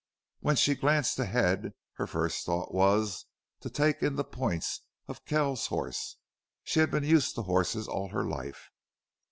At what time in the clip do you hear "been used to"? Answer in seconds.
6.89-7.43